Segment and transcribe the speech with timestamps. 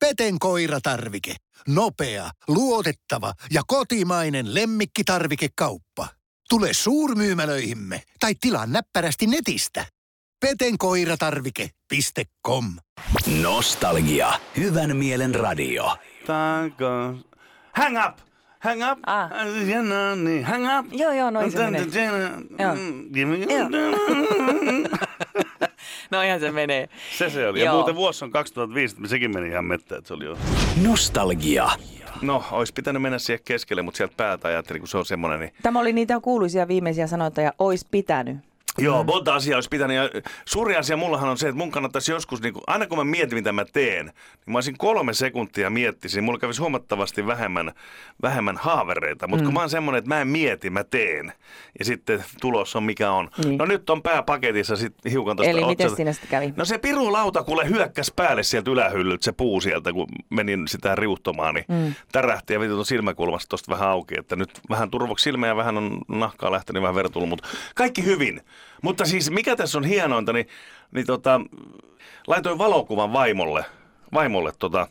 [0.00, 1.34] Peten koiratarvike.
[1.68, 6.08] Nopea, luotettava ja kotimainen lemmikkitarvikekauppa.
[6.48, 9.86] Tule suurmyymälöihimme tai tilaa näppärästi netistä.
[10.40, 12.64] petenkoiratarvike.com
[13.42, 14.32] Nostalgia.
[14.56, 15.96] Hyvän mielen radio.
[16.26, 17.16] Takas.
[17.76, 18.18] Hang up!
[18.60, 18.98] Hang up!
[19.06, 19.30] Ah.
[19.68, 20.86] Ja no niin, hang up!
[20.92, 21.86] Joo, joo, noin se menee.
[22.58, 22.76] Joo.
[26.20, 26.88] No ihan se menee.
[27.18, 27.58] Se se oli.
[27.58, 27.74] Ja Joo.
[27.74, 30.36] muuten vuosi on 2005, että sekin meni ihan mettään, että se oli jo.
[30.82, 31.68] Nostalgia.
[32.22, 35.52] No, olisi pitänyt mennä siihen keskelle, mutta sieltä päältä ajattelin, kun se on semmoinen, niin
[35.62, 38.36] Tämä oli niitä kuuluisia viimeisiä sanointoja, ois pitänyt.
[38.80, 39.96] Joo, monta asiaa olisi pitänyt.
[39.96, 40.10] Ja
[40.44, 43.38] suuri asia mullahan on se, että mun kannattaisi joskus, niin kuin, aina kun mä mietin,
[43.38, 44.14] mitä mä teen, niin
[44.46, 46.24] mä olisin kolme sekuntia miettisin.
[46.24, 47.72] Mulla kävisi huomattavasti vähemmän,
[48.22, 49.28] vähemmän haavereita.
[49.28, 49.46] Mutta mm.
[49.46, 51.32] kun mä oon semmoinen, että mä en mieti, mä teen.
[51.78, 53.30] Ja sitten tulos on mikä on.
[53.44, 53.58] Niin.
[53.58, 56.54] No nyt on pääpaketissa sitten hiukan tuosta Eli miten siinä sitten kävi?
[56.56, 61.54] No se pirulauta kuule hyökkäs päälle sieltä ylähyllyltä, se puu sieltä, kun menin sitä riuhtomaan,
[61.54, 61.94] niin mm.
[62.12, 65.76] tärähti ja veti tuon silmäkulmasta tosta vähän auki, että nyt vähän turvoksi silmä ja vähän
[65.76, 68.40] on nahkaa lähtenyt vähän vertullut, mutta kaikki hyvin.
[68.82, 70.48] Mutta siis mikä tässä on hienointa, niin,
[70.92, 71.40] niin tota,
[72.26, 73.64] laitoin valokuvan vaimolle,
[74.12, 74.88] vaimolle tota,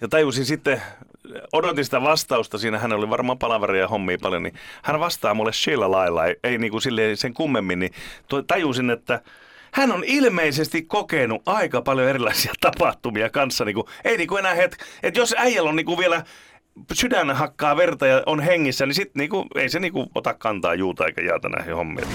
[0.00, 0.82] ja tajusin sitten,
[1.52, 5.52] odotin sitä vastausta, siinä hän oli varmaan palaveria ja hommia paljon, niin hän vastaa mulle
[5.52, 7.92] sillä lailla, ei, ei niin kuin silleen sen kummemmin, niin
[8.46, 9.20] tajusin, että
[9.74, 13.64] hän on ilmeisesti kokenut aika paljon erilaisia tapahtumia kanssa.
[13.64, 16.24] Niin kuin, ei niin kuin enää het, että jos äijällä on niin kuin vielä
[16.92, 20.74] sydän hakkaa verta ja on hengissä, niin sit niin ei se niin kuin ota kantaa
[20.74, 22.08] juuta eikä jaata näihin hommiin.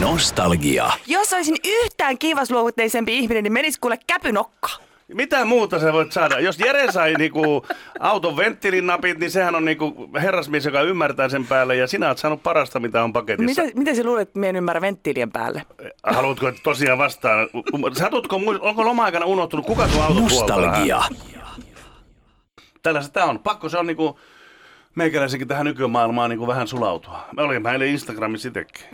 [0.00, 0.90] Nostalgia.
[1.06, 4.68] Jos olisin yhtään kiivasluovutteisempi ihminen, niin menisi kuule käpynokka.
[5.14, 6.40] Mitä muuta sä voit saada?
[6.40, 7.66] Jos Jere sai niinku
[8.00, 11.76] auton venttiilin napit, niin sehän on niinku herrasmies, joka ymmärtää sen päälle.
[11.76, 13.62] Ja sinä oot saanut parasta, mitä on paketissa.
[13.62, 15.62] Mitä, miten sä luulet, että en ymmärrä venttiilien päälle?
[16.02, 17.48] Haluatko että tosiaan vastaan?
[17.92, 21.02] Satutko, onko loma-aikana unohtunut, kuka tuo auto Nostalgia.
[22.82, 23.38] Tällaista tää on.
[23.38, 24.20] Pakko se on niinku
[24.94, 27.20] meikäläisenkin tähän nykymaailmaan niinku vähän sulautua.
[27.36, 28.84] Mä olin mä eilen Instagramissa itsekin.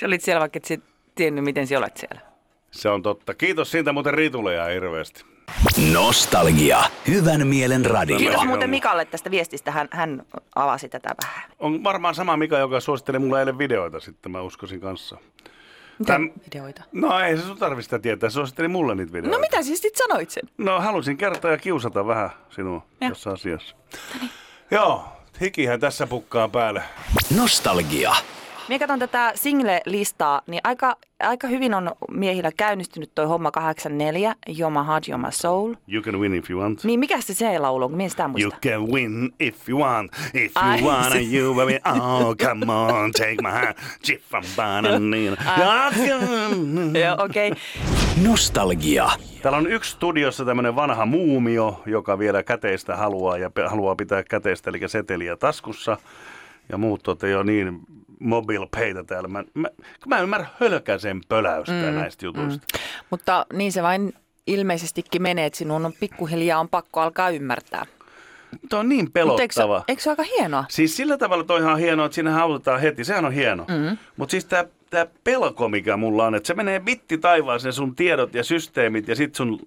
[0.00, 2.20] Sä olit siellä, vaikka et sit tiennyt, miten sä olet siellä.
[2.70, 3.34] Se on totta.
[3.34, 5.24] Kiitos siitä muuten Riitulle ja hirveästi.
[5.92, 6.78] Nostalgia.
[7.08, 8.18] Hyvän mielen radio.
[8.18, 9.70] Kiitos muuten Mikalle tästä viestistä.
[9.70, 10.22] Hän, hän
[10.54, 11.50] avasi tätä vähän.
[11.58, 15.16] On varmaan sama Mika, joka suositteli mulle eilen videoita sitten, mä uskoisin kanssa.
[15.98, 16.82] Mitä Täm- videoita?
[16.92, 19.36] No ei se sun tarvitse sitä tietää, se suositteli mulle niitä videoita.
[19.36, 20.42] No mitä siis sit sanoit sen?
[20.58, 23.10] No halusin kertoa ja kiusata vähän sinua Joo.
[23.10, 23.76] tässä asiassa.
[24.70, 25.04] Joo,
[25.40, 26.82] hikihän tässä pukkaa päälle.
[27.36, 28.12] Nostalgia.
[28.68, 34.70] Minä katson tätä single-listaa, niin aika, aika hyvin on miehillä käynnistynyt toi homma 84, You're
[34.70, 35.74] my heart, my soul.
[35.92, 36.84] You can win if you want.
[36.84, 38.58] Niin mikä se se laulu on, kun minä sitä You muista?
[38.62, 40.12] can win if you want.
[40.34, 41.78] If you Ai, wanna, se- you baby.
[42.00, 43.74] Oh, come on, take my hand.
[44.08, 45.36] Jiffan bananina.
[47.00, 47.50] Joo, okei.
[47.50, 47.62] Okay.
[48.28, 49.10] Nostalgia.
[49.42, 54.70] Täällä on yksi studiossa tämmöinen vanha muumio, joka vielä käteistä haluaa ja haluaa pitää käteistä,
[54.70, 55.96] eli seteliä taskussa.
[56.68, 57.80] Ja muut tuot ei ole niin
[58.20, 59.28] mobile paytä täällä.
[59.28, 59.68] Mä, mä,
[60.06, 62.66] mä en ymmärrä hölkäsen pöläystä mm, näistä jutuista.
[62.78, 62.80] Mm.
[63.10, 64.12] Mutta niin se vain
[64.46, 67.86] ilmeisestikin menee, että sinun on pikkuhiljaa on pakko alkaa ymmärtää.
[68.70, 69.84] Tuo on niin Mutta eikö, se- pelottava.
[69.88, 70.64] eikö se aika hienoa?
[70.68, 73.04] Siis sillä tavalla toihan on hienoa, että siinä autetaan heti.
[73.04, 73.64] Sehän on hieno.
[73.68, 73.98] Mm-hmm.
[74.16, 78.34] Mutta siis tämä tää pelko, mikä mulla on, että se menee vitti taivaaseen sun tiedot
[78.34, 79.60] ja systeemit ja sit sun...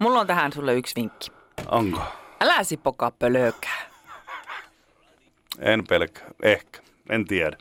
[0.00, 1.30] Mulla on tähän sulle yksi vinkki.
[1.68, 2.00] Onko?
[2.40, 3.93] Älä sipokaa pölökää.
[5.58, 6.26] En pelkää.
[6.42, 6.80] Ehkä.
[7.10, 7.56] En tiedä.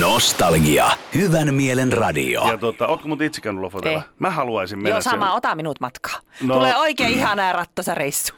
[0.00, 0.86] Nostalgia.
[1.14, 2.48] Hyvän mielen radio.
[2.48, 3.98] Ja tota, ootko mut itse käynyt lofotella?
[3.98, 4.04] Ei.
[4.18, 6.20] Mä haluaisin mennä Joo, sen- sama, ota minut matkaa.
[6.42, 6.54] No.
[6.54, 8.34] Tulee oikein ihana ja rattosa reissu.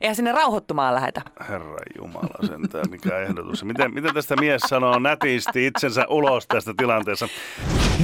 [0.00, 1.22] Eihän sinne rauhoittumaan lähetä.
[1.48, 3.64] Herra Jumala sentään, mikä ehdotus.
[3.64, 7.28] Miten, miten tästä mies sanoo nätisti itsensä ulos tästä tilanteessa?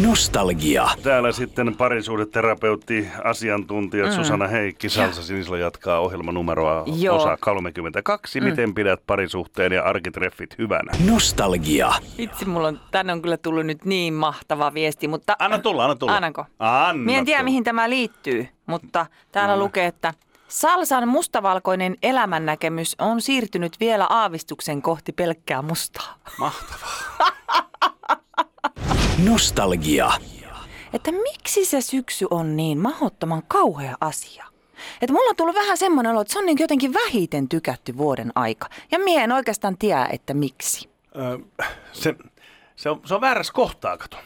[0.06, 0.88] Nostalgia.
[1.02, 4.12] Täällä sitten parisuhdeterapeutti, asiantuntija mm.
[4.12, 7.16] Susanna Heikki Salsa Sinisalo jatkaa ohjelmanumeroa Joo.
[7.16, 8.40] osa 32.
[8.40, 10.92] Miten pidät parisuhteen ja arkitreffit hyvänä?
[11.10, 11.92] Nostalgia.
[12.18, 15.36] Itse mulla on, tänne on kyllä tullut nyt niin mahtava viesti, mutta...
[15.38, 16.14] Anna tulla, anna tulla.
[16.16, 16.44] Annanko?
[16.58, 17.44] Anna Mie en tiedä, tulla.
[17.44, 19.60] mihin tämä liittyy, mutta täällä No.
[19.62, 20.14] lukee, että
[20.48, 26.14] Salsan mustavalkoinen elämännäkemys on siirtynyt vielä aavistuksen kohti pelkkää mustaa.
[26.38, 26.88] Mahtavaa.
[29.24, 30.10] Nostalgia.
[30.92, 34.44] Että miksi se syksy on niin mahottoman kauhea asia?
[35.02, 38.32] Että mulla on tullut vähän semmoinen olo, että se on niin jotenkin vähiten tykätty vuoden
[38.34, 38.68] aika.
[38.90, 40.88] Ja mie en oikeastaan tiedä, että miksi.
[41.16, 41.38] Ö,
[41.92, 42.14] se,
[42.76, 44.16] se, on, se on väärässä kohtaa, kato.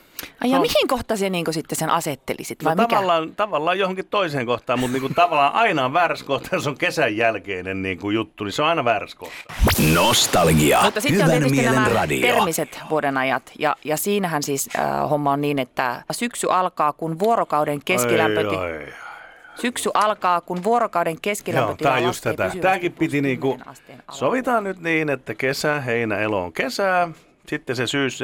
[0.45, 0.63] Ai ja No.
[0.63, 2.97] mihin kohta se niin sitten sen asettelisit vai No, mikä?
[2.97, 7.17] tavallaan, tavallaan johonkin toiseen kohtaan, mutta niinku, tavallaan aina on väärässä kohtaa, jos on kesän
[7.17, 9.57] jälkeinen niinku, juttu, niin se on aina väärässä kohtaa.
[9.95, 10.83] Nostalgia.
[10.83, 12.21] Mutta sitten on Hyvän tietysti mielen nämä radio.
[12.21, 13.53] termiset vuodenajat.
[13.59, 18.49] Ja, ja siinähän siis äh, homma on niin, että syksy alkaa, kun vuorokauden keskilämpö...
[18.51, 18.87] Ai, ai,
[19.61, 22.51] Syksy alkaa, kun vuorokauden Joo, keskilämpötila tämä on just tätä.
[22.61, 27.09] Tämäkin piti 60 niinku, sovitaan nyt niin, että kesä, heinä, elo on kesää,
[27.49, 28.21] sitten se syys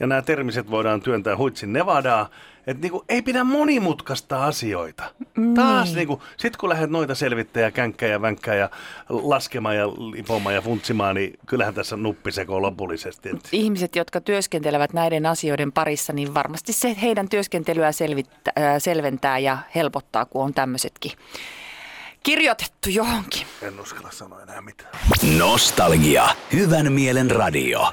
[0.00, 2.30] ja nämä termiset voidaan työntää huitsin Nevadaa.
[2.66, 5.04] Että niinku, ei pidä monimutkaista asioita.
[5.36, 5.54] Niin.
[5.54, 8.70] Taas niinku, sit kun lähdet noita selvittää ja känkkää ja vänkkää ja
[9.08, 13.28] laskemaan ja lipomaan ja funtsimaan, niin kyllähän tässä nuppiseko lopullisesti.
[13.28, 19.38] Et Ihmiset, jotka työskentelevät näiden asioiden parissa, niin varmasti se heidän työskentelyä selvittää, äh, selventää
[19.38, 21.12] ja helpottaa, kun on tämmöisetkin
[22.22, 23.46] kirjoitettu johonkin.
[23.62, 24.90] en uskalla sanoa enää mitään.
[25.38, 26.28] Nostalgia.
[26.52, 27.92] Hyvän mielen radio.